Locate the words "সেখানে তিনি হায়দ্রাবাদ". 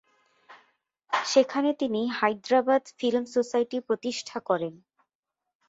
1.13-2.83